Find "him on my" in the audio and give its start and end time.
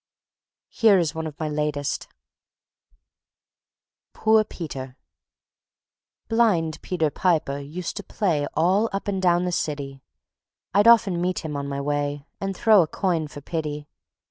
11.45-11.79